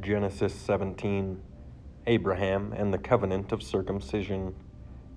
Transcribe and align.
Genesis 0.00 0.54
17 0.54 1.42
Abraham 2.06 2.72
and 2.72 2.94
the 2.94 2.98
covenant 2.98 3.52
of 3.52 3.62
circumcision. 3.62 4.54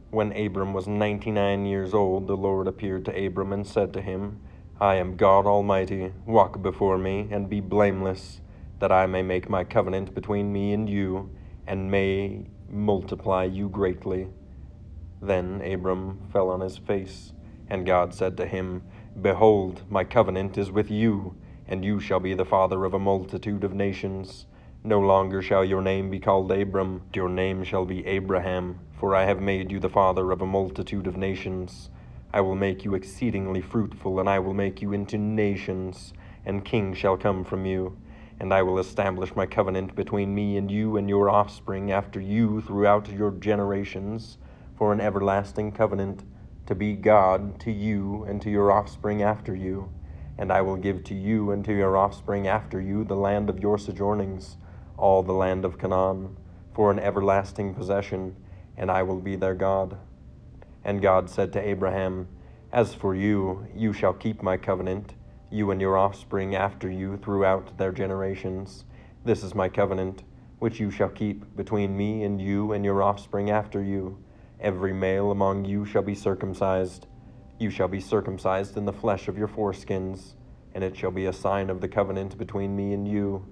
When 0.10 0.32
Abram 0.32 0.74
was 0.74 0.88
99 0.88 1.66
years 1.66 1.94
old, 1.94 2.28
the 2.28 2.36
Lord 2.36 2.68
appeared 2.68 3.06
to 3.06 3.26
Abram 3.26 3.54
and 3.54 3.66
said 3.66 3.94
to 3.94 4.02
him, 4.02 4.42
I 4.80 4.96
am 4.96 5.18
God 5.18 5.46
Almighty. 5.46 6.14
Walk 6.26 6.62
before 6.62 6.98
me 6.98 7.28
and 7.32 7.50
be 7.50 7.60
blameless, 7.60 8.42
that 8.80 8.92
I 8.92 9.06
may 9.06 9.22
make 9.22 9.50
my 9.50 9.64
covenant 9.64 10.16
between 10.16 10.52
me 10.52 10.74
and 10.74 10.90
you, 10.90 11.30
and 11.68 11.92
may 11.92 12.48
multiply 12.68 13.44
you 13.44 13.70
greatly. 13.70 14.30
Then 15.22 15.62
Abram 15.62 16.28
fell 16.34 16.50
on 16.50 16.62
his 16.62 16.78
face, 16.78 17.34
and 17.70 17.86
God 17.86 18.14
said 18.16 18.36
to 18.38 18.48
him, 18.48 18.82
Behold, 19.22 19.84
my 19.90 20.04
covenant 20.04 20.58
is 20.58 20.72
with 20.72 20.90
you, 20.90 21.36
and 21.68 21.86
you 21.86 22.00
shall 22.00 22.20
be 22.20 22.34
the 22.34 22.46
father 22.46 22.84
of 22.84 22.94
a 22.94 23.00
multitude 23.00 23.64
of 23.64 23.74
nations. 23.74 24.48
No 24.84 25.00
longer 25.00 25.44
shall 25.44 25.64
your 25.64 25.84
name 25.84 26.10
be 26.10 26.20
called 26.20 26.52
Abram, 26.52 27.04
your 27.14 27.30
name 27.30 27.64
shall 27.64 27.86
be 27.86 28.04
Abraham, 28.08 28.80
for 28.98 29.16
I 29.16 29.26
have 29.26 29.40
made 29.40 29.72
you 29.72 29.80
the 29.80 29.90
father 29.90 30.32
of 30.32 30.42
a 30.42 30.46
multitude 30.48 31.06
of 31.06 31.18
nations. 31.18 31.92
I 32.34 32.42
will 32.42 32.56
make 32.56 32.84
you 32.84 32.96
exceedingly 32.96 33.62
fruitful, 33.62 34.20
and 34.20 34.28
I 34.28 34.40
will 34.40 34.56
make 34.56 34.82
you 34.82 34.92
into 34.92 35.20
nations, 35.20 36.14
and 36.48 36.66
kings 36.66 36.98
shall 36.98 37.16
come 37.16 37.44
from 37.44 37.64
you. 37.64 37.96
And 38.40 38.52
I 38.52 38.64
will 38.64 38.80
establish 38.80 39.36
my 39.36 39.46
covenant 39.46 39.94
between 39.94 40.34
me 40.34 40.58
and 40.58 40.72
you 40.72 40.98
and 40.98 41.08
your 41.08 41.30
offspring 41.30 41.92
after 41.92 42.20
you 42.20 42.62
throughout 42.62 43.08
your 43.08 43.30
generations, 43.34 44.40
for 44.76 44.92
an 44.92 45.00
everlasting 45.00 45.74
covenant, 45.74 46.24
to 46.66 46.74
be 46.74 46.94
God 46.94 47.60
to 47.60 47.72
you 47.72 48.24
and 48.24 48.42
to 48.42 48.50
your 48.50 48.72
offspring 48.72 49.22
after 49.22 49.54
you. 49.54 49.92
And 50.40 50.52
I 50.52 50.64
will 50.64 50.76
give 50.78 51.04
to 51.04 51.14
you 51.14 51.52
and 51.52 51.64
to 51.66 51.72
your 51.72 51.96
offspring 51.98 52.48
after 52.48 52.82
you 52.82 53.04
the 53.04 53.16
land 53.16 53.48
of 53.48 53.60
your 53.60 53.78
sojournings 53.78 54.58
all 54.98 55.24
the 55.24 55.34
land 55.34 55.66
of 55.66 55.78
Canaan 55.78 56.38
for 56.74 56.92
an 56.92 57.00
everlasting 57.00 57.74
possession, 57.74 58.36
and 58.78 58.90
I 58.90 59.04
will 59.04 59.20
be 59.20 59.36
their 59.36 59.56
God. 59.56 59.98
And 60.84 61.02
God 61.02 61.30
said 61.30 61.54
to 61.54 61.62
Abraham, 61.62 62.28
As 62.72 62.94
for 62.94 63.14
you, 63.14 63.68
you 63.76 63.94
shall 63.94 64.14
keep 64.14 64.42
my 64.42 64.58
covenant, 64.58 65.14
you 65.50 65.72
and 65.72 65.82
your 65.82 65.98
offspring 65.98 66.56
after 66.56 66.90
you 66.90 67.18
throughout 67.18 67.78
their 67.78 67.92
generations. 67.92 68.86
This 69.26 69.44
is 69.44 69.54
my 69.54 69.70
covenant, 69.70 70.24
which 70.60 70.80
you 70.80 70.90
shall 70.90 71.10
keep 71.10 71.56
between 71.56 71.98
me 71.98 72.24
and 72.24 72.42
you 72.42 72.72
and 72.72 72.86
your 72.86 73.04
offspring 73.04 73.50
after 73.50 73.84
you. 73.84 74.18
Every 74.60 74.94
male 74.94 75.32
among 75.32 75.66
you 75.66 75.86
shall 75.86 76.04
be 76.04 76.16
circumcised. 76.16 77.08
You 77.60 77.70
shall 77.70 77.88
be 77.88 78.00
circumcised 78.00 78.78
in 78.78 78.86
the 78.86 78.94
flesh 78.94 79.28
of 79.28 79.38
your 79.38 79.48
foreskins, 79.48 80.34
and 80.74 80.84
it 80.84 80.96
shall 80.96 81.12
be 81.12 81.26
a 81.26 81.34
sign 81.34 81.70
of 81.70 81.82
the 81.82 81.88
covenant 81.88 82.38
between 82.38 82.76
me 82.76 82.94
and 82.94 83.08
you 83.08 83.46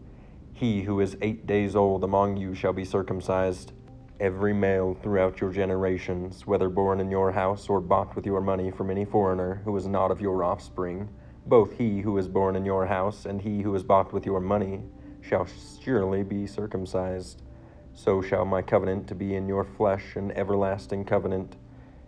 he 0.59 0.81
who 0.81 0.99
is 0.99 1.15
eight 1.21 1.47
days 1.47 1.73
old 1.73 2.03
among 2.03 2.35
you 2.35 2.53
shall 2.53 2.73
be 2.73 2.83
circumcised. 2.83 3.71
Every 4.19 4.53
male 4.53 4.93
throughout 5.01 5.39
your 5.39 5.53
generations, 5.53 6.45
whether 6.45 6.67
born 6.67 6.99
in 6.99 7.09
your 7.09 7.31
house 7.31 7.69
or 7.69 7.79
bought 7.79 8.13
with 8.13 8.25
your 8.25 8.41
money 8.41 8.69
from 8.69 8.91
any 8.91 9.05
foreigner 9.05 9.61
who 9.63 9.77
is 9.77 9.87
not 9.87 10.11
of 10.11 10.19
your 10.19 10.43
offspring, 10.43 11.07
both 11.45 11.77
he 11.77 12.01
who 12.01 12.17
is 12.17 12.27
born 12.27 12.57
in 12.57 12.65
your 12.65 12.85
house 12.87 13.25
and 13.25 13.41
he 13.41 13.61
who 13.61 13.73
is 13.73 13.83
bought 13.83 14.11
with 14.11 14.25
your 14.25 14.41
money, 14.41 14.81
shall 15.21 15.47
surely 15.81 16.23
be 16.23 16.45
circumcised. 16.45 17.41
So 17.93 18.21
shall 18.21 18.43
my 18.43 18.61
covenant 18.61 19.07
to 19.07 19.15
be 19.15 19.35
in 19.35 19.47
your 19.47 19.63
flesh 19.63 20.17
an 20.17 20.33
everlasting 20.33 21.05
covenant. 21.05 21.55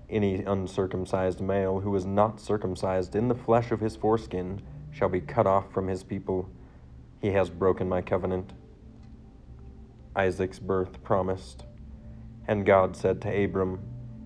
Any 0.10 0.44
uncircumcised 0.44 1.40
male 1.40 1.80
who 1.80 1.96
is 1.96 2.06
not 2.06 2.42
circumcised 2.42 3.16
in 3.16 3.30
the 3.30 3.36
flesh 3.36 3.72
of 3.72 3.80
his 3.80 3.96
foreskin 3.96 4.62
shall 4.92 5.08
be 5.08 5.22
cut 5.22 5.48
off 5.48 5.72
from 5.72 5.88
his 5.88 6.04
people 6.04 6.50
he 7.22 7.32
has 7.32 7.50
broken 7.50 7.88
my 7.88 8.02
covenant. 8.02 8.54
Isaac's 10.16 10.60
birth 10.60 11.04
promised. 11.04 11.66
And 12.48 12.66
God 12.66 12.96
said 12.96 13.22
to 13.22 13.44
Abram, 13.44 13.80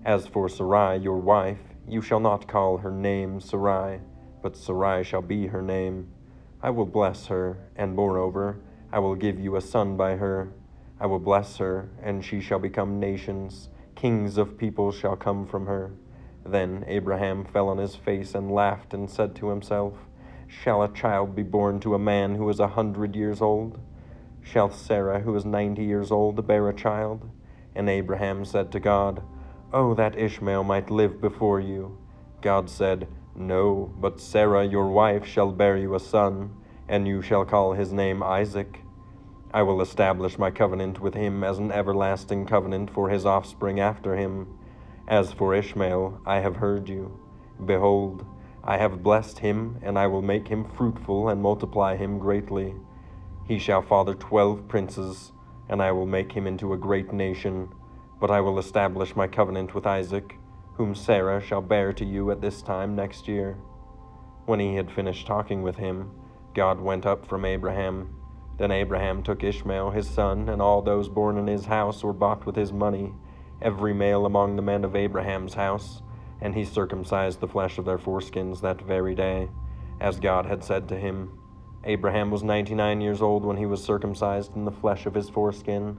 As 0.04 0.26
for 0.26 0.48
Sarai, 0.48 0.96
your 0.96 1.18
wife, 1.18 1.60
you 1.86 2.02
shall 2.02 2.20
not 2.20 2.48
call 2.48 2.78
her 2.78 2.90
name 2.90 3.40
Sarai, 3.40 4.00
but 4.42 4.56
Sarah 4.56 5.04
shall 5.04 5.22
be 5.22 5.46
her 5.46 5.62
name. 5.62 6.08
I 6.62 6.70
will 6.70 6.86
bless 6.86 7.26
her, 7.26 7.58
and 7.76 7.94
moreover, 7.94 8.60
I 8.92 8.98
will 8.98 9.14
give 9.14 9.38
you 9.38 9.56
a 9.56 9.60
son 9.60 9.96
by 9.96 10.16
her. 10.16 10.52
I 10.98 11.06
will 11.06 11.18
bless 11.18 11.58
her, 11.58 11.90
and 12.02 12.24
she 12.24 12.40
shall 12.40 12.58
become 12.58 12.98
nations. 12.98 13.68
Kings 13.94 14.38
of 14.38 14.58
peoples 14.58 14.96
shall 14.96 15.16
come 15.16 15.46
from 15.46 15.66
her. 15.66 15.92
Then 16.44 16.84
Abraham 16.88 17.44
fell 17.44 17.68
on 17.68 17.78
his 17.78 17.94
face 17.94 18.34
and 18.34 18.50
laughed, 18.50 18.94
and 18.94 19.08
said 19.08 19.36
to 19.36 19.50
himself, 19.50 19.94
Shall 20.48 20.82
a 20.82 20.92
child 20.92 21.34
be 21.34 21.42
born 21.42 21.80
to 21.80 21.94
a 21.94 21.98
man 21.98 22.36
who 22.36 22.48
is 22.48 22.60
a 22.60 22.68
hundred 22.68 23.16
years 23.16 23.42
old? 23.42 23.80
Shall 24.42 24.70
Sarah, 24.70 25.20
who 25.20 25.34
is 25.34 25.44
ninety 25.44 25.84
years 25.84 26.12
old, 26.12 26.46
bear 26.46 26.68
a 26.68 26.74
child? 26.74 27.28
And 27.74 27.90
Abraham 27.90 28.44
said 28.44 28.70
to 28.72 28.80
God, 28.80 29.22
Oh, 29.72 29.94
that 29.94 30.18
Ishmael 30.18 30.64
might 30.64 30.90
live 30.90 31.20
before 31.20 31.60
you. 31.60 31.98
God 32.40 32.70
said, 32.70 33.08
No, 33.34 33.92
but 33.98 34.20
Sarah 34.20 34.64
your 34.64 34.88
wife 34.88 35.26
shall 35.26 35.50
bear 35.50 35.76
you 35.76 35.94
a 35.94 36.00
son, 36.00 36.54
and 36.88 37.08
you 37.08 37.22
shall 37.22 37.44
call 37.44 37.72
his 37.72 37.92
name 37.92 38.22
Isaac. 38.22 38.80
I 39.52 39.62
will 39.62 39.80
establish 39.80 40.38
my 40.38 40.50
covenant 40.50 41.00
with 41.00 41.14
him 41.14 41.42
as 41.42 41.58
an 41.58 41.72
everlasting 41.72 42.46
covenant 42.46 42.90
for 42.90 43.08
his 43.08 43.26
offspring 43.26 43.80
after 43.80 44.14
him. 44.16 44.46
As 45.08 45.32
for 45.32 45.54
Ishmael, 45.54 46.20
I 46.24 46.40
have 46.40 46.56
heard 46.56 46.88
you. 46.88 47.18
Behold, 47.64 48.24
I 48.68 48.78
have 48.78 49.00
blessed 49.00 49.38
him, 49.38 49.78
and 49.80 49.96
I 49.96 50.08
will 50.08 50.22
make 50.22 50.48
him 50.48 50.64
fruitful 50.64 51.28
and 51.28 51.40
multiply 51.40 51.94
him 51.94 52.18
greatly. 52.18 52.74
He 53.46 53.60
shall 53.60 53.80
father 53.80 54.12
twelve 54.14 54.66
princes, 54.66 55.30
and 55.68 55.80
I 55.80 55.92
will 55.92 56.06
make 56.06 56.32
him 56.32 56.48
into 56.48 56.72
a 56.72 56.76
great 56.76 57.12
nation. 57.12 57.68
But 58.20 58.32
I 58.32 58.40
will 58.40 58.58
establish 58.58 59.14
my 59.14 59.28
covenant 59.28 59.72
with 59.72 59.86
Isaac, 59.86 60.36
whom 60.74 60.96
Sarah 60.96 61.40
shall 61.40 61.62
bear 61.62 61.92
to 61.92 62.04
you 62.04 62.32
at 62.32 62.40
this 62.40 62.60
time 62.60 62.96
next 62.96 63.28
year. 63.28 63.56
When 64.46 64.58
he 64.58 64.74
had 64.74 64.90
finished 64.90 65.28
talking 65.28 65.62
with 65.62 65.76
him, 65.76 66.10
God 66.52 66.80
went 66.80 67.06
up 67.06 67.24
from 67.24 67.44
Abraham. 67.44 68.16
Then 68.58 68.72
Abraham 68.72 69.22
took 69.22 69.44
Ishmael 69.44 69.92
his 69.92 70.08
son, 70.08 70.48
and 70.48 70.60
all 70.60 70.82
those 70.82 71.08
born 71.08 71.38
in 71.38 71.46
his 71.46 71.66
house 71.66 72.02
were 72.02 72.12
bought 72.12 72.44
with 72.44 72.56
his 72.56 72.72
money, 72.72 73.14
every 73.62 73.94
male 73.94 74.26
among 74.26 74.56
the 74.56 74.62
men 74.62 74.84
of 74.84 74.96
Abraham's 74.96 75.54
house 75.54 76.02
and 76.40 76.54
he 76.54 76.64
circumcised 76.64 77.40
the 77.40 77.48
flesh 77.48 77.78
of 77.78 77.84
their 77.84 77.98
foreskins 77.98 78.60
that 78.60 78.80
very 78.80 79.14
day, 79.14 79.48
as 80.00 80.20
God 80.20 80.46
had 80.46 80.62
said 80.62 80.88
to 80.88 80.96
him. 80.96 81.38
Abraham 81.84 82.30
was 82.30 82.42
ninety 82.42 82.74
nine 82.74 83.00
years 83.00 83.22
old 83.22 83.44
when 83.44 83.56
he 83.56 83.66
was 83.66 83.82
circumcised 83.82 84.56
in 84.56 84.64
the 84.64 84.72
flesh 84.72 85.06
of 85.06 85.14
his 85.14 85.30
foreskin, 85.30 85.98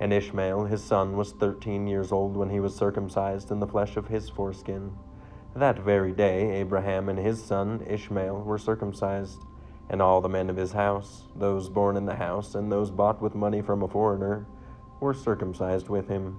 and 0.00 0.12
Ishmael 0.12 0.64
his 0.64 0.82
son 0.82 1.16
was 1.16 1.32
thirteen 1.32 1.86
years 1.86 2.12
old 2.12 2.36
when 2.36 2.50
he 2.50 2.60
was 2.60 2.74
circumcised 2.74 3.50
in 3.50 3.60
the 3.60 3.66
flesh 3.66 3.96
of 3.96 4.08
his 4.08 4.30
foreskin. 4.30 4.96
That 5.54 5.78
very 5.78 6.12
day 6.12 6.60
Abraham 6.60 7.08
and 7.08 7.18
his 7.18 7.42
son 7.42 7.84
Ishmael 7.86 8.42
were 8.42 8.58
circumcised, 8.58 9.40
and 9.90 10.00
all 10.00 10.20
the 10.20 10.28
men 10.28 10.50
of 10.50 10.56
his 10.56 10.72
house, 10.72 11.24
those 11.36 11.68
born 11.68 11.96
in 11.96 12.06
the 12.06 12.14
house 12.16 12.54
and 12.54 12.70
those 12.70 12.90
bought 12.90 13.20
with 13.20 13.34
money 13.34 13.60
from 13.60 13.82
a 13.82 13.88
foreigner, 13.88 14.46
were 15.00 15.14
circumcised 15.14 15.88
with 15.88 16.08
him. 16.08 16.38